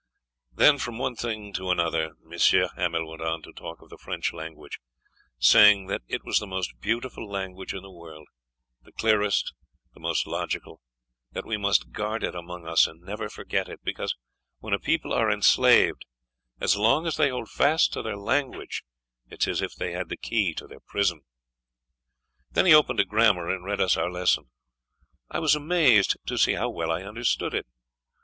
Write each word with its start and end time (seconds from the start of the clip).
Then, 0.51 0.79
from 0.79 0.97
one 0.97 1.13
thing 1.15 1.53
to 1.53 1.69
another, 1.69 2.13
M. 2.25 2.67
Hamel 2.75 3.07
went 3.07 3.21
on 3.21 3.43
to 3.43 3.53
talk 3.53 3.83
of 3.83 3.89
the 3.89 3.99
French 3.99 4.33
language, 4.33 4.79
saying 5.37 5.85
that 5.89 6.01
it 6.07 6.23
was 6.25 6.39
the 6.39 6.47
most 6.47 6.79
beautiful 6.79 7.29
language 7.29 7.71
in 7.71 7.83
the 7.83 7.91
world 7.91 8.27
the 8.81 8.91
clearest, 8.91 9.53
the 9.93 9.99
most 9.99 10.25
logical; 10.25 10.81
that 11.33 11.45
we 11.45 11.55
must 11.55 11.91
guard 11.91 12.23
it 12.23 12.33
among 12.33 12.65
us 12.67 12.87
and 12.87 13.01
never 13.01 13.29
forget 13.29 13.69
it, 13.69 13.81
because 13.83 14.15
when 14.57 14.73
a 14.73 14.79
people 14.79 15.13
are 15.13 15.29
enslaved, 15.29 16.03
as 16.59 16.75
long 16.75 17.05
as 17.05 17.17
they 17.17 17.29
hold 17.29 17.49
fast 17.51 17.93
to 17.93 18.01
their 18.01 18.17
language 18.17 18.81
it 19.29 19.43
is 19.47 19.61
as 19.61 19.61
if 19.61 19.75
they 19.75 19.91
had 19.91 20.09
the 20.09 20.17
key 20.17 20.51
to 20.55 20.65
their 20.65 20.81
prison. 20.87 21.21
Then 22.49 22.65
he 22.65 22.73
opened 22.73 22.99
a 22.99 23.05
grammar 23.05 23.51
and 23.51 23.63
read 23.63 23.79
us 23.79 23.97
our 23.97 24.09
lesson. 24.09 24.45
I 25.29 25.37
was 25.37 25.53
amazed 25.53 26.17
to 26.25 26.39
see 26.39 26.53
how 26.53 26.71
well 26.71 26.89
I 26.91 27.03
understood 27.03 27.53
it. 27.53 27.67